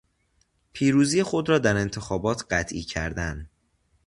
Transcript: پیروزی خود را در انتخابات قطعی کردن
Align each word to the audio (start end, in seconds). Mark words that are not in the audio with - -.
پیروزی 0.73 1.23
خود 1.23 1.49
را 1.49 1.57
در 1.59 1.77
انتخابات 1.77 2.45
قطعی 2.51 2.83
کردن 2.83 3.49